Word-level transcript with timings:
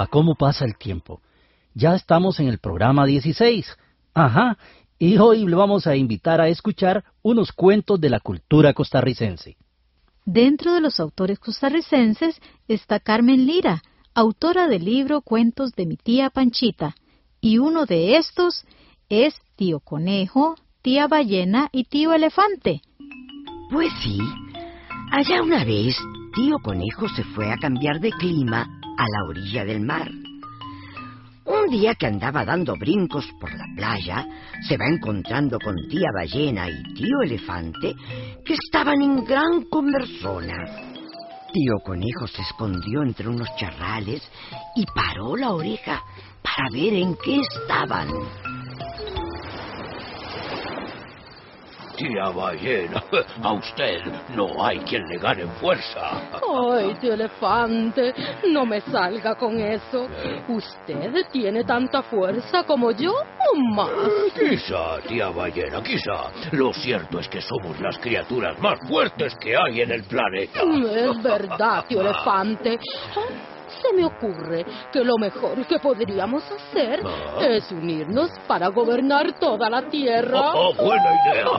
Caramba, 0.00 0.06
¿cómo 0.06 0.34
pasa 0.34 0.64
el 0.64 0.76
tiempo? 0.76 1.20
Ya 1.74 1.94
estamos 1.94 2.40
en 2.40 2.48
el 2.48 2.58
programa 2.58 3.04
16. 3.04 3.66
Ajá, 4.14 4.56
y 4.98 5.18
hoy 5.18 5.46
le 5.46 5.54
vamos 5.54 5.86
a 5.86 5.94
invitar 5.94 6.40
a 6.40 6.48
escuchar 6.48 7.04
unos 7.22 7.52
cuentos 7.52 8.00
de 8.00 8.08
la 8.08 8.20
cultura 8.20 8.72
costarricense. 8.72 9.56
Dentro 10.24 10.72
de 10.72 10.80
los 10.80 11.00
autores 11.00 11.38
costarricenses 11.38 12.40
está 12.66 12.98
Carmen 12.98 13.46
Lira, 13.46 13.82
autora 14.14 14.68
del 14.68 14.84
libro 14.84 15.20
Cuentos 15.20 15.72
de 15.72 15.86
mi 15.86 15.96
tía 15.96 16.30
Panchita, 16.30 16.94
y 17.40 17.58
uno 17.58 17.84
de 17.84 18.16
estos 18.16 18.64
es 19.10 19.34
Tío 19.56 19.80
Conejo, 19.80 20.54
Tía 20.82 21.08
Ballena 21.08 21.68
y 21.72 21.84
Tío 21.84 22.14
Elefante. 22.14 22.80
Pues 23.70 23.92
sí, 24.02 24.18
allá 25.12 25.42
una 25.42 25.64
vez 25.64 25.96
Tío 26.34 26.58
Conejo 26.62 27.06
se 27.08 27.24
fue 27.34 27.52
a 27.52 27.56
cambiar 27.58 28.00
de 28.00 28.12
clima 28.12 28.79
a 29.00 29.04
la 29.08 29.24
orilla 29.30 29.64
del 29.64 29.80
mar. 29.80 30.10
Un 31.46 31.70
día 31.70 31.94
que 31.94 32.06
andaba 32.06 32.44
dando 32.44 32.76
brincos 32.76 33.26
por 33.40 33.50
la 33.50 33.64
playa, 33.74 34.26
se 34.68 34.76
va 34.76 34.86
encontrando 34.86 35.58
con 35.58 35.74
tía 35.88 36.08
ballena 36.14 36.68
y 36.68 36.82
tío 36.94 37.22
elefante, 37.24 37.94
que 38.44 38.54
estaban 38.54 39.00
en 39.00 39.24
gran 39.24 39.62
conversona. 39.70 40.66
Tío 41.50 41.78
Conejo 41.82 42.26
se 42.26 42.42
escondió 42.42 43.02
entre 43.02 43.26
unos 43.26 43.48
charrales 43.56 44.22
y 44.76 44.84
paró 44.94 45.34
la 45.34 45.52
oreja 45.52 46.02
para 46.42 46.68
ver 46.70 46.92
en 46.92 47.16
qué 47.24 47.40
estaban. 47.40 48.08
Tía 52.00 52.30
ballena, 52.30 53.02
a 53.42 53.52
usted 53.52 54.00
no 54.34 54.64
hay 54.64 54.78
quien 54.78 55.06
le 55.06 55.18
gane 55.18 55.44
fuerza. 55.60 56.30
Ay, 56.32 56.94
tío 56.98 57.12
elefante, 57.12 58.14
no 58.48 58.64
me 58.64 58.80
salga 58.80 59.34
con 59.34 59.60
eso. 59.60 60.08
¿Usted 60.48 61.26
tiene 61.30 61.62
tanta 61.62 62.00
fuerza 62.02 62.64
como 62.64 62.90
yo 62.92 63.12
o 63.12 63.56
más? 63.74 63.90
Quizá, 64.34 64.98
tía 65.06 65.28
ballena, 65.28 65.82
quizá. 65.82 66.30
Lo 66.52 66.72
cierto 66.72 67.18
es 67.20 67.28
que 67.28 67.42
somos 67.42 67.78
las 67.80 67.98
criaturas 67.98 68.58
más 68.60 68.78
fuertes 68.88 69.34
que 69.36 69.54
hay 69.54 69.82
en 69.82 69.90
el 69.90 70.04
planeta. 70.04 70.62
Es 70.62 71.22
verdad, 71.22 71.84
tío 71.86 72.00
elefante. 72.08 72.78
Se 73.82 73.92
me 73.96 74.04
ocurre 74.04 74.64
que 74.92 75.02
lo 75.04 75.16
mejor 75.18 75.66
que 75.66 75.78
podríamos 75.78 76.42
hacer 76.50 77.00
Ah. 77.04 77.38
es 77.46 77.70
unirnos 77.72 78.30
para 78.46 78.68
gobernar 78.68 79.38
toda 79.38 79.68
la 79.70 79.88
Tierra. 79.88 80.52
Oh, 80.54 80.74
buena 80.74 81.10
idea. 81.24 81.44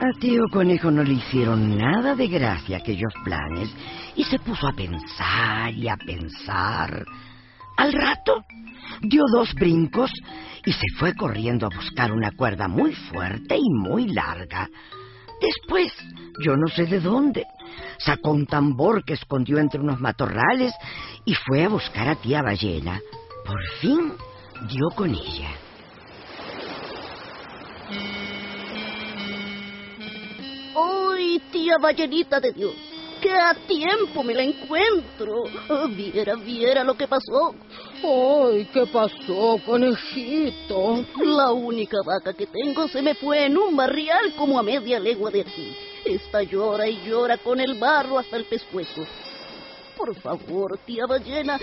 A 0.00 0.12
tío 0.20 0.44
Conejo 0.52 0.92
no 0.92 1.02
le 1.02 1.14
hicieron 1.14 1.76
nada 1.76 2.14
de 2.14 2.28
gracia 2.28 2.76
aquellos 2.76 3.12
planes 3.24 3.68
y 4.14 4.22
se 4.22 4.38
puso 4.38 4.68
a 4.68 4.72
pensar 4.72 5.74
y 5.74 5.88
a 5.88 5.96
pensar. 5.96 7.04
Al 7.76 7.92
rato 7.92 8.44
dio 9.00 9.24
dos 9.32 9.52
brincos 9.54 10.12
y 10.64 10.72
se 10.72 10.86
fue 10.98 11.14
corriendo 11.14 11.66
a 11.66 11.74
buscar 11.74 12.12
una 12.12 12.30
cuerda 12.30 12.68
muy 12.68 12.92
fuerte 12.94 13.56
y 13.56 13.68
muy 13.70 14.06
larga. 14.08 14.68
Después, 15.40 15.92
yo 16.44 16.56
no 16.56 16.66
sé 16.68 16.86
de 16.86 17.00
dónde, 17.00 17.46
sacó 17.98 18.32
un 18.32 18.46
tambor 18.46 19.04
que 19.04 19.14
escondió 19.14 19.58
entre 19.58 19.80
unos 19.80 20.00
matorrales 20.00 20.72
y 21.24 21.34
fue 21.34 21.64
a 21.64 21.68
buscar 21.68 22.08
a 22.08 22.16
tía 22.16 22.42
ballena. 22.42 23.00
Por 23.44 23.60
fin 23.80 24.12
dio 24.68 24.88
con 24.94 25.10
ella. 25.10 25.50
¡Ay, 30.76 31.42
tía 31.50 31.76
ballenita 31.80 32.40
de 32.40 32.52
Dios! 32.52 32.74
¡Que 33.20 33.32
a 33.32 33.54
tiempo 33.66 34.22
me 34.22 34.34
la 34.34 34.42
encuentro! 34.42 35.44
Ah, 35.68 35.86
Viera, 35.90 36.36
viera 36.36 36.84
lo 36.84 36.94
que 36.94 37.08
pasó. 37.08 37.54
Ay, 38.02 38.68
¿qué 38.72 38.86
pasó, 38.86 39.58
conejito? 39.66 41.04
La 41.24 41.50
única 41.50 41.98
vaca 42.04 42.32
que 42.32 42.46
tengo 42.46 42.86
se 42.88 43.02
me 43.02 43.14
fue 43.14 43.46
en 43.46 43.58
un 43.58 43.74
barrial 43.74 44.34
como 44.36 44.58
a 44.58 44.62
media 44.62 45.00
legua 45.00 45.30
de 45.30 45.40
aquí. 45.40 45.76
Esta 46.04 46.42
llora 46.42 46.88
y 46.88 47.02
llora 47.04 47.38
con 47.38 47.60
el 47.60 47.74
barro 47.74 48.18
hasta 48.18 48.36
el 48.36 48.44
pescuezo. 48.44 49.04
Por 49.98 50.14
favor, 50.14 50.78
tía 50.86 51.06
ballena, 51.06 51.58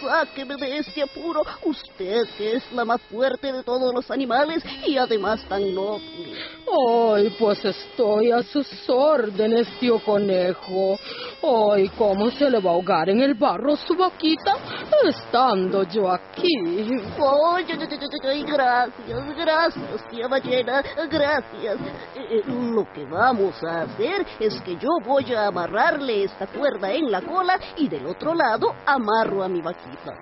sáqueme 0.00 0.56
de 0.56 0.78
este 0.78 1.02
apuro. 1.04 1.42
Usted 1.64 2.26
que 2.36 2.56
es 2.56 2.72
la 2.72 2.84
más 2.84 3.00
fuerte 3.02 3.52
de 3.52 3.62
todos 3.62 3.94
los 3.94 4.10
animales 4.10 4.62
y 4.84 4.96
además 4.98 5.40
tan 5.48 5.72
noble. 5.72 6.34
Ay, 6.66 7.34
pues 7.38 7.64
estoy 7.64 8.32
a 8.32 8.42
sus 8.42 8.68
órdenes, 8.88 9.68
tío 9.78 10.00
conejo. 10.00 10.98
Ay, 11.42 11.88
¿cómo 11.96 12.30
se 12.32 12.50
le 12.50 12.58
va 12.58 12.70
a 12.70 12.74
ahogar 12.74 13.08
en 13.08 13.20
el 13.20 13.34
barro 13.34 13.76
su 13.76 13.94
vaquita 13.94 14.56
estando 15.04 15.84
yo 15.84 16.10
aquí? 16.10 16.48
Ay, 16.66 17.66
ay, 17.68 17.68
ay, 17.68 18.10
ay, 18.22 18.22
ay, 18.24 18.42
gracias, 18.42 19.36
gracias, 19.36 20.08
tía 20.10 20.26
ballena, 20.26 20.82
gracias. 21.08 21.78
Eh, 22.16 22.42
lo 22.48 22.90
que 22.92 23.04
vamos 23.04 23.54
a 23.62 23.82
hacer 23.82 24.26
es 24.40 24.60
que 24.62 24.76
yo 24.76 24.88
voy 25.04 25.32
a 25.32 25.46
amarrarle 25.46 26.24
esta 26.24 26.46
cuerda 26.48 26.92
en 26.92 27.10
la 27.10 27.22
cola 27.22 27.58
y 27.76 27.88
del 27.88 28.06
otro 28.06 28.34
lado 28.34 28.74
amarro 28.86 29.42
a 29.42 29.48
mi 29.48 29.60
vaquita. 29.60 30.14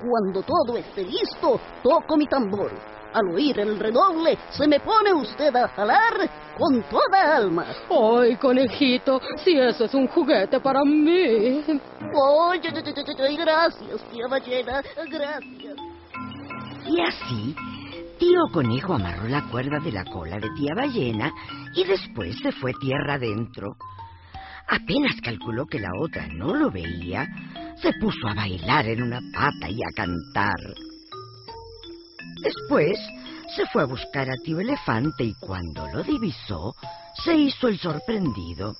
Cuando 0.00 0.42
todo 0.42 0.76
esté 0.76 1.04
listo, 1.04 1.60
toco 1.82 2.16
mi 2.16 2.26
tambor. 2.26 2.72
Al 3.12 3.34
oír 3.34 3.58
el 3.60 3.78
redoble, 3.78 4.36
se 4.50 4.66
me 4.66 4.80
pone 4.80 5.12
usted 5.14 5.54
a 5.56 5.68
jalar 5.68 6.28
con 6.58 6.82
toda 6.82 7.36
alma. 7.36 7.64
Ay, 7.88 8.36
conejito, 8.36 9.20
si 9.42 9.58
eso 9.58 9.84
es 9.84 9.94
un 9.94 10.06
juguete 10.08 10.60
para 10.60 10.84
mí. 10.84 11.64
Ay, 11.66 11.66
ay, 11.66 12.60
ay, 12.64 12.72
ay, 12.74 12.94
ay, 12.96 13.16
ay, 13.18 13.36
gracias, 13.36 14.02
tía 14.10 14.26
ballena, 14.28 14.82
gracias. 15.10 15.76
Y 16.86 17.00
así, 17.00 17.56
tío 18.18 18.42
conejo 18.52 18.94
amarró 18.94 19.28
la 19.28 19.48
cuerda 19.50 19.78
de 19.80 19.92
la 19.92 20.04
cola 20.04 20.38
de 20.38 20.48
tía 20.56 20.74
ballena 20.74 21.32
y 21.74 21.84
después 21.84 22.36
se 22.42 22.52
fue 22.52 22.72
tierra 22.80 23.14
adentro. 23.14 23.76
Apenas 24.68 25.20
calculó 25.22 25.66
que 25.66 25.78
la 25.78 25.90
otra 26.00 26.26
no 26.28 26.54
lo 26.54 26.70
veía, 26.70 27.28
se 27.80 27.92
puso 28.00 28.26
a 28.28 28.34
bailar 28.34 28.86
en 28.88 29.02
una 29.02 29.20
pata 29.32 29.68
y 29.68 29.80
a 29.82 29.92
cantar. 29.94 30.74
Después 32.42 32.98
se 33.54 33.64
fue 33.72 33.82
a 33.82 33.86
buscar 33.86 34.28
a 34.28 34.36
tío 34.44 34.60
elefante 34.60 35.24
y 35.24 35.34
cuando 35.34 35.86
lo 35.88 36.02
divisó, 36.02 36.74
se 37.24 37.34
hizo 37.34 37.68
el 37.68 37.78
sorprendido. 37.78 38.74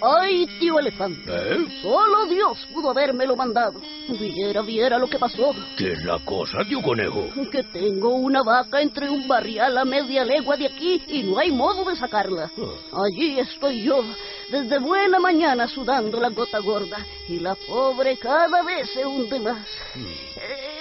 Ay, 0.00 0.46
tío 0.60 0.78
elefante. 0.78 1.22
¿Eh? 1.26 1.66
Solo 1.82 2.26
Dios 2.26 2.66
pudo 2.72 2.90
habérmelo 2.90 3.34
mandado. 3.34 3.80
Viera, 4.08 4.62
viera 4.62 4.98
lo 4.98 5.08
que 5.08 5.18
pasó. 5.18 5.54
¿Qué 5.76 5.92
es 5.92 6.04
la 6.04 6.18
cosa, 6.24 6.58
tío 6.68 6.80
conejo? 6.80 7.24
Que 7.50 7.64
tengo 7.64 8.10
una 8.10 8.42
vaca 8.42 8.80
entre 8.80 9.10
un 9.10 9.26
barrial 9.26 9.76
a 9.76 9.84
media 9.84 10.24
legua 10.24 10.56
de 10.56 10.66
aquí 10.66 11.02
y 11.08 11.24
no 11.24 11.38
hay 11.38 11.50
modo 11.50 11.84
de 11.84 11.96
sacarla. 11.96 12.50
Allí 12.92 13.38
estoy 13.40 13.82
yo, 13.82 14.04
desde 14.50 14.78
buena 14.78 15.18
mañana 15.18 15.66
sudando 15.66 16.20
la 16.20 16.28
gota 16.28 16.58
gorda 16.60 17.04
y 17.28 17.40
la 17.40 17.54
pobre 17.54 18.16
cada 18.16 18.62
vez 18.62 18.90
se 18.90 19.04
hunde 19.04 19.40
más. 19.40 19.66
Eh, 19.96 20.77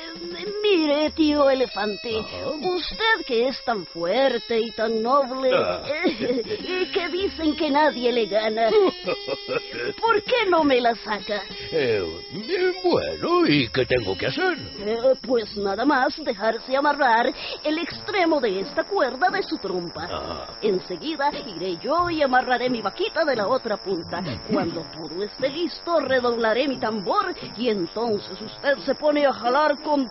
Mire, 0.69 1.11
tío 1.11 1.49
elefante, 1.49 2.19
usted 2.61 3.25
que 3.25 3.47
es 3.47 3.63
tan 3.63 3.85
fuerte 3.85 4.59
y 4.59 4.71
tan 4.71 5.01
noble, 5.01 5.51
Ah. 5.55 5.81
y 6.05 6.85
que 6.91 7.07
dicen 7.09 7.55
que 7.55 7.69
nadie 7.69 8.11
le 8.11 8.25
gana, 8.25 8.69
¿por 10.01 10.21
qué 10.23 10.45
no 10.49 10.63
me 10.63 10.81
la 10.81 10.93
saca? 10.95 11.41
Eh, 11.71 12.03
eh, 12.33 12.73
bueno, 12.83 13.47
¿y 13.47 13.67
qué 13.69 13.85
tengo 13.85 14.17
que 14.17 14.27
hacer? 14.27 14.57
Eh, 14.85 14.97
pues 15.25 15.55
nada 15.57 15.85
más 15.85 16.15
dejarse 16.23 16.75
amarrar 16.75 17.27
el 17.63 17.77
extremo 17.79 18.39
de 18.41 18.59
esta 18.61 18.83
cuerda 18.83 19.29
de 19.29 19.43
su 19.43 19.57
trompa. 19.57 20.07
Ah. 20.09 20.47
Enseguida 20.61 21.29
iré 21.55 21.77
yo 21.77 22.09
y 22.09 22.21
amarraré 22.21 22.69
mi 22.69 22.81
vaquita 22.81 23.23
de 23.25 23.35
la 23.35 23.47
otra 23.47 23.77
punta. 23.77 24.21
Cuando 24.51 24.83
todo 24.91 25.23
esté 25.23 25.49
listo, 25.49 25.99
redoblaré 25.99 26.67
mi 26.67 26.77
tambor 26.77 27.33
y 27.57 27.69
entonces 27.69 28.39
usted 28.41 28.77
se 28.85 28.95
pone 28.95 29.25
a 29.25 29.33
jalar 29.33 29.81
con 29.83 30.07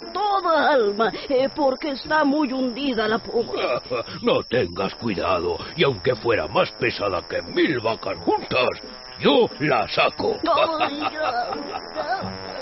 alma, 0.48 1.12
eh, 1.28 1.48
porque 1.54 1.90
está 1.90 2.24
muy 2.24 2.52
hundida 2.52 3.08
la 3.08 3.18
pobre. 3.18 3.62
No 4.22 4.42
tengas 4.42 4.94
cuidado, 4.94 5.58
y 5.76 5.84
aunque 5.84 6.14
fuera 6.16 6.46
más 6.48 6.70
pesada 6.72 7.22
que 7.28 7.42
mil 7.42 7.78
vacas 7.80 8.18
juntas, 8.18 8.68
yo 9.20 9.48
la 9.60 9.86
saco. 9.88 10.36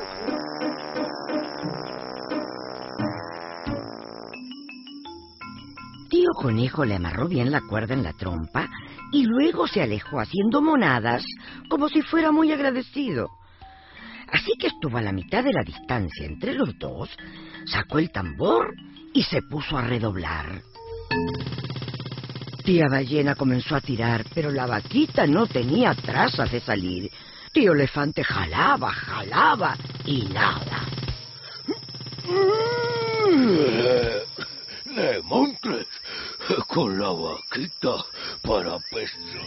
Tío 6.14 6.30
Conejo 6.34 6.84
le 6.84 6.94
amarró 6.94 7.26
bien 7.26 7.50
la 7.50 7.60
cuerda 7.62 7.92
en 7.92 8.04
la 8.04 8.12
trompa 8.12 8.69
y 9.10 9.25
luego 9.25 9.66
se 9.66 9.82
alejó 9.82 10.20
haciendo 10.20 10.62
monadas 10.62 11.25
como 11.69 11.88
si 11.88 12.02
fuera 12.02 12.30
muy 12.30 12.52
agradecido. 12.52 13.30
Así 14.30 14.52
que 14.56 14.69
estuvo 14.69 14.96
a 14.96 15.02
la 15.02 15.10
mitad 15.10 15.42
de 15.42 15.52
la 15.52 15.64
distancia 15.64 16.25
entre 16.25 16.54
los 16.54 16.78
dos, 16.78 17.10
sacó 17.66 17.99
el 17.99 18.11
tambor 18.11 18.75
y 19.12 19.22
se 19.22 19.43
puso 19.43 19.76
a 19.76 19.82
redoblar. 19.82 20.62
Tía 22.64 22.88
Ballena 22.88 23.34
comenzó 23.34 23.76
a 23.76 23.81
tirar, 23.81 24.25
pero 24.34 24.50
la 24.50 24.66
vaquita 24.66 25.26
no 25.26 25.46
tenía 25.46 25.94
trazas 25.94 26.50
de 26.50 26.61
salir. 26.61 27.11
Tío 27.52 27.72
Elefante 27.72 28.25
jalaba, 28.25 28.90
jalaba 28.90 29.76
y 30.06 30.22
nada. 30.25 30.88
Le 34.87 35.20
montes 35.22 35.87
con 36.69 36.99
la 36.99 37.11
vaquita 37.11 37.96
para 38.43 38.78
pescar. 38.90 39.44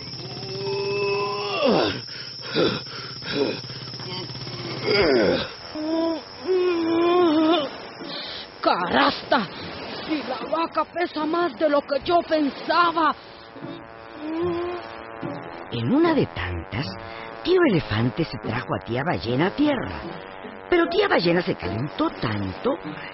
¡Carasta! 8.68 9.48
Si 10.06 10.22
la 10.24 10.40
vaca 10.52 10.84
pesa 10.84 11.26
más 11.26 11.58
de 11.58 11.70
lo 11.70 11.82
que 11.82 12.02
yo 12.04 12.20
pensaba. 12.28 13.16
En 15.72 15.94
una 15.94 16.14
de 16.14 16.26
tantas, 16.26 16.86
tío 17.44 17.62
Elefante 17.70 18.26
se 18.26 18.38
trajo 18.40 18.68
a 18.76 18.84
tía 18.84 19.04
Ballena 19.06 19.48
a 19.48 19.52
tierra. 19.52 20.02
Pero 20.70 20.86
tía 20.90 21.08
Ballena 21.08 21.42
se 21.42 21.56
calentó 21.56 22.10
tanto 22.20 22.72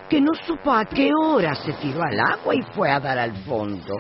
que 0.10 0.20
no 0.20 0.34
supo 0.44 0.74
a 0.74 0.86
qué 0.86 1.12
hora 1.14 1.54
se 1.54 1.74
tiró 1.74 2.02
al 2.02 2.20
agua 2.20 2.56
y 2.56 2.64
fue 2.74 2.90
a 2.90 3.00
dar 3.00 3.20
al 3.20 3.36
fondo. 3.44 3.96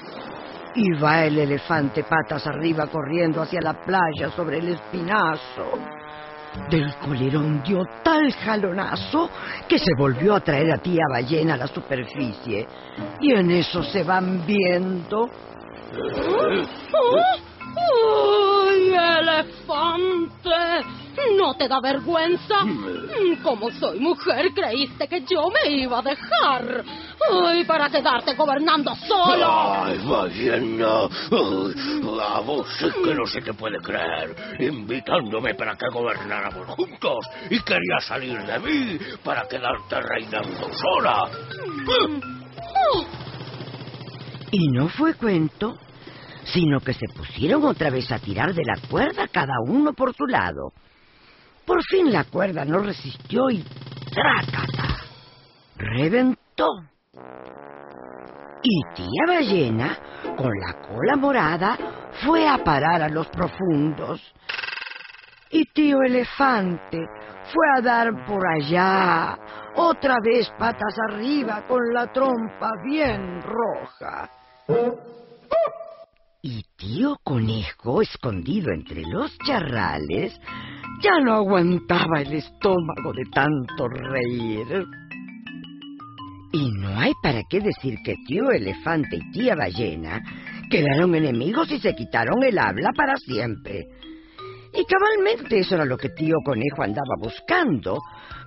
Y 0.73 0.91
va 0.99 1.25
el 1.25 1.37
elefante 1.37 2.03
patas 2.03 2.47
arriba 2.47 2.87
corriendo 2.87 3.43
hacia 3.43 3.61
la 3.61 3.73
playa 3.73 4.31
sobre 4.35 4.57
el 4.57 4.69
espinazo. 4.69 6.02
Del 6.69 6.95
colerón 6.97 7.63
dio 7.63 7.79
tal 8.03 8.31
jalonazo 8.31 9.29
que 9.67 9.79
se 9.79 9.93
volvió 9.97 10.35
a 10.35 10.39
traer 10.39 10.71
a 10.71 10.77
tía 10.77 11.03
Ballena 11.09 11.55
a 11.55 11.57
la 11.57 11.67
superficie. 11.67 12.67
Y 13.19 13.33
en 13.33 13.51
eso 13.51 13.83
se 13.83 14.03
van 14.03 14.45
viendo 14.45 15.29
¡Ay, 17.75 18.93
elefante! 18.93 20.49
¿No 21.37 21.53
te 21.55 21.67
da 21.67 21.79
vergüenza? 21.79 22.55
Como 23.43 23.71
soy 23.71 23.99
mujer, 23.99 24.51
creíste 24.53 25.07
que 25.07 25.21
yo 25.21 25.49
me 25.49 25.71
iba 25.71 25.99
a 25.99 26.01
dejar. 26.01 26.83
¡Ay, 27.31 27.63
para 27.63 27.89
quedarte 27.89 28.33
gobernando 28.35 28.95
solo! 29.07 29.83
¡Ay, 29.83 29.99
ballena! 30.05 31.09
A 32.35 32.39
vos 32.41 32.67
sí 32.77 32.85
que 33.03 33.13
no 33.13 33.25
se 33.25 33.41
te 33.41 33.53
puede 33.53 33.77
creer. 33.79 34.35
Invitándome 34.59 35.53
para 35.55 35.75
que 35.75 35.87
gobernáramos 35.91 36.67
juntos 36.69 37.25
y 37.49 37.59
quería 37.61 37.99
salir 38.01 38.37
de 38.39 38.59
mí 38.59 38.99
para 39.23 39.47
quedarte 39.47 40.01
reinando 40.01 40.69
sola. 40.73 41.29
Y 44.51 44.67
no 44.69 44.87
fue 44.89 45.15
cuento, 45.15 45.77
sino 46.45 46.79
que 46.79 46.93
se 46.93 47.07
pusieron 47.15 47.65
otra 47.65 47.89
vez 47.89 48.11
a 48.11 48.19
tirar 48.19 48.53
de 48.53 48.63
la 48.63 48.79
cuerda 48.87 49.27
cada 49.27 49.53
uno 49.65 49.93
por 49.93 50.13
su 50.15 50.25
lado. 50.25 50.73
Por 51.65 51.81
fin 51.85 52.11
la 52.11 52.25
cuerda 52.25 52.65
no 52.65 52.79
resistió 52.79 53.49
y 53.49 53.63
¡trácata! 54.11 54.97
reventó. 55.75 56.67
Y 58.63 58.81
tía 58.95 59.25
ballena, 59.27 59.97
con 60.37 60.51
la 60.59 60.73
cola 60.81 61.15
morada, 61.17 61.77
fue 62.25 62.47
a 62.47 62.57
parar 62.63 63.01
a 63.01 63.09
los 63.09 63.27
profundos. 63.27 64.21
Y 65.51 65.65
tío 65.65 66.01
elefante 66.01 67.05
fue 67.53 67.65
a 67.77 67.81
dar 67.81 68.25
por 68.25 68.41
allá, 68.47 69.37
otra 69.75 70.15
vez 70.23 70.49
patas 70.57 70.95
arriba 71.09 71.65
con 71.67 71.81
la 71.93 72.11
trompa 72.11 72.71
bien 72.85 73.41
roja. 73.41 74.29
Y 76.41 76.63
tío 76.77 77.17
conejo, 77.23 78.01
escondido 78.01 78.71
entre 78.71 79.01
los 79.01 79.37
charrales, 79.39 80.39
ya 81.01 81.19
no 81.19 81.33
aguantaba 81.33 82.21
el 82.21 82.33
estómago 82.33 83.13
de 83.13 83.25
tanto 83.31 83.87
reír. 83.89 84.85
Y 86.55 86.71
no 86.71 86.99
hay 86.99 87.13
para 87.23 87.41
qué 87.49 87.59
decir 87.59 87.97
que 88.05 88.15
tío 88.27 88.51
elefante 88.51 89.15
y 89.17 89.31
tía 89.31 89.55
ballena 89.55 90.21
quedaron 90.69 91.15
enemigos 91.15 91.71
y 91.71 91.79
se 91.79 91.95
quitaron 91.95 92.43
el 92.43 92.59
habla 92.59 92.91
para 92.95 93.15
siempre. 93.17 93.87
Y 94.71 94.85
cabalmente 94.85 95.59
eso 95.59 95.73
era 95.73 95.85
lo 95.85 95.97
que 95.97 96.09
tío 96.09 96.35
conejo 96.45 96.83
andaba 96.83 97.15
buscando, 97.19 97.99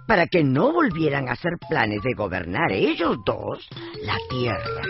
para 0.06 0.28
que 0.28 0.44
no 0.44 0.72
volvieran 0.72 1.28
a 1.28 1.32
hacer 1.32 1.52
planes 1.68 2.00
de 2.04 2.14
gobernar 2.14 2.70
ellos 2.70 3.16
dos 3.26 3.68
la 4.04 4.16
tierra. 4.30 4.82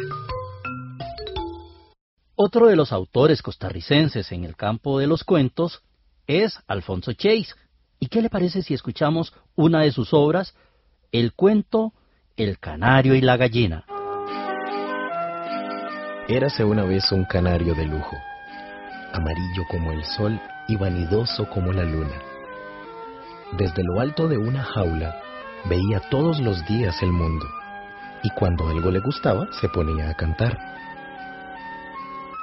Otro 2.35 2.67
de 2.67 2.77
los 2.77 2.93
autores 2.93 3.41
costarricenses 3.41 4.31
en 4.31 4.45
el 4.45 4.57
campo 4.57 4.99
de 4.99 5.07
los 5.07 5.25
cuentos 5.25 5.83
es 6.27 6.61
Alfonso 6.67 7.15
Chase. 7.15 7.55
¿Y 7.99 8.09
qué 8.09 8.21
le 8.21 8.29
parece 8.29 8.61
si 8.61 8.75
escuchamos 8.75 9.33
una 9.55 9.81
de 9.81 9.93
sus 9.93 10.13
obras, 10.13 10.55
el 11.13 11.33
cuento 11.33 11.95
El 12.37 12.59
canario 12.59 13.15
y 13.15 13.23
la 13.23 13.39
gallina? 13.39 13.85
Érase 16.29 16.65
una 16.65 16.85
vez 16.85 17.11
un 17.11 17.25
canario 17.25 17.75
de 17.75 17.87
lujo, 17.87 18.15
amarillo 19.15 19.65
como 19.71 19.91
el 19.93 20.05
sol 20.05 20.39
y 20.69 20.77
vanidoso 20.77 21.49
como 21.49 21.73
la 21.73 21.85
luna. 21.85 22.21
Desde 23.57 23.83
lo 23.83 24.01
alto 24.03 24.29
de 24.29 24.37
una 24.37 24.63
jaula 24.63 25.17
veía 25.65 26.01
todos 26.11 26.39
los 26.39 26.63
días 26.67 27.03
el 27.03 27.11
mundo, 27.11 27.47
y 28.23 28.29
cuando 28.29 28.69
algo 28.69 28.91
le 28.91 29.01
gustaba 29.01 29.47
se 29.59 29.71
ponía 29.71 30.11
a 30.11 30.15
cantar. 30.15 30.59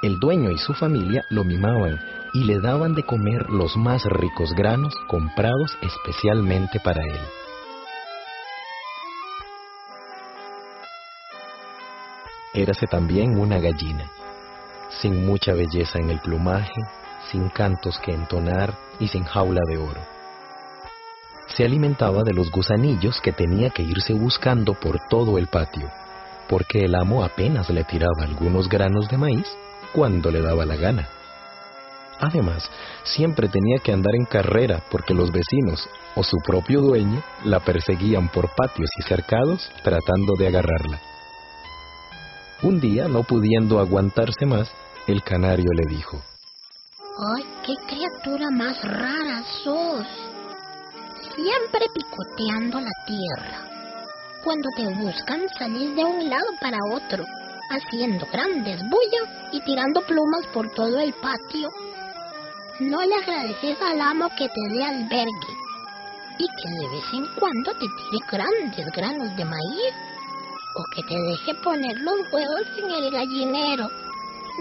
El 0.02 0.18
dueño 0.18 0.50
y 0.50 0.58
su 0.58 0.74
familia 0.74 1.24
lo 1.30 1.44
mimaban 1.44 2.00
y 2.32 2.42
le 2.42 2.58
daban 2.58 2.96
de 2.96 3.04
comer 3.04 3.48
los 3.48 3.76
más 3.76 4.02
ricos 4.06 4.54
granos 4.54 4.92
comprados 5.06 5.78
especialmente 5.82 6.80
para 6.80 7.00
él. 7.00 7.43
Érase 12.54 12.86
también 12.86 13.36
una 13.36 13.58
gallina, 13.58 14.08
sin 15.00 15.26
mucha 15.26 15.54
belleza 15.54 15.98
en 15.98 16.08
el 16.10 16.20
plumaje, 16.20 16.80
sin 17.32 17.48
cantos 17.48 17.98
que 17.98 18.12
entonar 18.12 18.72
y 19.00 19.08
sin 19.08 19.24
jaula 19.24 19.60
de 19.68 19.76
oro. 19.76 20.00
Se 21.48 21.64
alimentaba 21.64 22.22
de 22.22 22.32
los 22.32 22.52
gusanillos 22.52 23.20
que 23.20 23.32
tenía 23.32 23.70
que 23.70 23.82
irse 23.82 24.12
buscando 24.12 24.74
por 24.74 25.00
todo 25.10 25.36
el 25.36 25.48
patio, 25.48 25.90
porque 26.48 26.84
el 26.84 26.94
amo 26.94 27.24
apenas 27.24 27.70
le 27.70 27.82
tiraba 27.82 28.22
algunos 28.22 28.68
granos 28.68 29.08
de 29.08 29.18
maíz 29.18 29.48
cuando 29.92 30.30
le 30.30 30.40
daba 30.40 30.64
la 30.64 30.76
gana. 30.76 31.08
Además, 32.20 32.70
siempre 33.02 33.48
tenía 33.48 33.78
que 33.82 33.92
andar 33.92 34.14
en 34.14 34.26
carrera 34.26 34.80
porque 34.92 35.12
los 35.12 35.32
vecinos 35.32 35.88
o 36.14 36.22
su 36.22 36.36
propio 36.46 36.80
dueño 36.82 37.20
la 37.44 37.58
perseguían 37.58 38.28
por 38.28 38.54
patios 38.54 38.90
y 39.00 39.02
cercados 39.02 39.72
tratando 39.82 40.34
de 40.38 40.46
agarrarla. 40.46 41.00
Un 42.64 42.80
día, 42.80 43.08
no 43.08 43.24
pudiendo 43.24 43.78
aguantarse 43.78 44.46
más, 44.46 44.72
el 45.06 45.22
canario 45.22 45.68
le 45.74 45.84
dijo, 45.86 46.22
¡Ay, 47.36 47.44
qué 47.62 47.74
criatura 47.86 48.50
más 48.50 48.82
rara 48.82 49.42
sos! 49.62 50.06
Siempre 51.36 51.82
picoteando 51.94 52.80
la 52.80 52.92
tierra. 53.06 53.68
cuando 54.42 54.68
te 54.76 54.88
buscan 54.94 55.42
salir 55.58 55.94
de 55.94 56.04
un 56.04 56.30
lado 56.30 56.46
para 56.58 56.78
otro, 56.94 57.24
haciendo 57.70 58.26
grandes 58.32 58.80
bullas 58.88 59.52
y 59.52 59.60
tirando 59.60 60.00
plumas 60.00 60.46
por 60.54 60.70
todo 60.70 60.98
el 61.00 61.12
patio. 61.12 61.68
No 62.80 63.02
le 63.02 63.14
agradeces 63.14 63.76
al 63.82 64.00
amo 64.00 64.30
que 64.38 64.48
te 64.48 64.74
dé 64.74 64.84
albergue 64.84 65.54
y 66.38 66.46
que 66.46 66.68
de 66.80 66.88
vez 66.88 67.04
en 67.12 67.26
cuando 67.38 67.72
te 67.72 67.86
tire 67.86 68.26
grandes 68.30 68.86
granos 68.94 69.36
de 69.36 69.44
maíz 69.44 69.94
o 70.74 70.84
que 70.94 71.02
te 71.02 71.14
deje 71.14 71.54
poner 71.62 71.98
los 72.00 72.20
huevos 72.32 72.66
en 72.78 72.90
el 72.90 73.10
gallinero. 73.10 73.88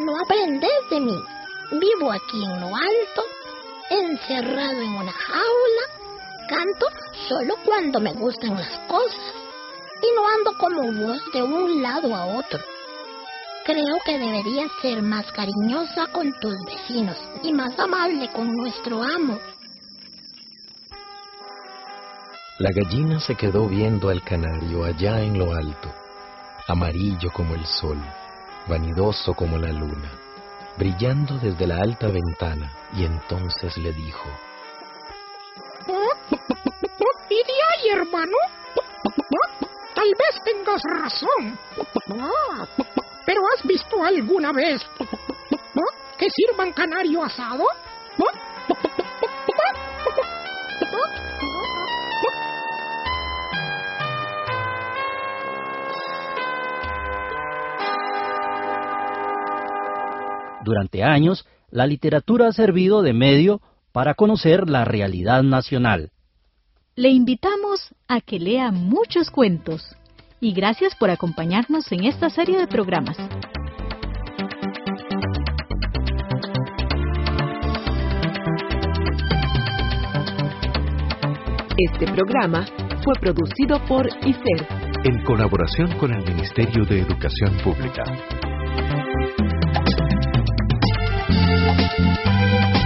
No 0.06 0.14
aprendes 0.24 0.90
de 0.90 1.00
mí. 1.00 1.24
Vivo 1.72 2.12
aquí 2.12 2.44
en 2.44 2.62
lo 2.62 2.68
alto, 2.76 3.24
encerrado 3.90 4.82
en 4.82 4.96
una 4.96 5.12
jaula. 5.12 5.86
Canto 6.48 6.88
solo 7.28 7.56
cuando 7.66 8.00
me 8.00 8.14
gustan 8.14 8.56
las 8.56 8.78
cosas 8.88 9.34
y 10.04 10.16
no 10.16 10.28
ando 10.28 10.58
como 10.58 11.08
vos 11.08 11.22
de 11.34 11.42
un 11.42 11.82
lado 11.82 12.14
a 12.16 12.26
otro. 12.38 12.60
Creo 13.66 13.98
que 14.06 14.20
deberías 14.20 14.70
ser 14.82 15.02
más 15.02 15.32
cariñosa 15.32 16.08
con 16.08 16.34
tus 16.40 16.54
vecinos 16.66 17.18
y 17.44 17.54
más 17.54 17.80
amable 17.80 18.30
con 18.34 18.52
nuestro 18.52 19.02
amo. 19.02 19.40
La 22.60 22.70
gallina 22.72 23.20
se 23.20 23.36
quedó 23.36 23.68
viendo 23.68 24.10
al 24.10 24.22
canario 24.22 24.84
allá 24.84 25.22
en 25.22 25.40
lo 25.40 25.54
alto, 25.54 25.94
amarillo 26.68 27.32
como 27.34 27.56
el 27.56 27.66
sol, 27.66 28.00
vanidoso 28.68 29.34
como 29.34 29.58
la 29.58 29.72
luna, 29.72 30.12
brillando 30.78 31.38
desde 31.38 31.68
la 31.68 31.78
alta 31.78 32.08
ventana, 32.08 32.72
y 32.94 33.06
entonces 33.06 33.78
le 33.78 33.92
dijo, 33.94 34.30
¿Y 37.30 37.36
de 37.36 37.54
ahí, 37.70 37.90
hermano? 38.00 38.38
Tal 39.96 40.12
vez 40.18 40.44
tengas 40.44 40.82
razón. 40.84 41.58
¿Pero 43.26 43.42
has 43.54 43.64
visto 43.66 44.04
alguna 44.04 44.52
vez 44.52 44.82
que 46.18 46.30
sirvan 46.30 46.72
canario 46.74 47.24
asado? 47.24 47.66
Durante 60.64 61.04
años, 61.04 61.46
la 61.70 61.88
literatura 61.88 62.48
ha 62.48 62.54
servido 62.54 63.02
de 63.02 63.14
medio 63.14 63.62
para 63.92 64.14
conocer 64.14 64.70
la 64.70 64.86
realidad 64.86 65.44
nacional. 65.44 66.12
Le 66.96 67.10
invitamos 67.10 67.94
a 68.08 68.22
que 68.22 68.40
lea 68.40 68.72
muchos 68.72 69.30
cuentos 69.30 69.96
y 70.40 70.54
gracias 70.54 70.96
por 70.96 71.10
acompañarnos 71.10 71.92
en 71.92 72.06
esta 72.06 72.30
serie 72.30 72.60
de 72.60 72.68
programas. 72.68 73.18
Este 81.76 82.06
programa 82.12 82.66
fue 83.04 83.16
producido 83.20 83.84
por 83.88 84.08
ICER 84.08 84.68
en 85.06 85.24
colaboración 85.24 85.92
con 85.98 86.14
el 86.14 86.24
Ministerio 86.24 86.86
de 86.86 87.02
Educación 87.02 87.58
Pública. 87.64 88.04
Música 92.00 92.83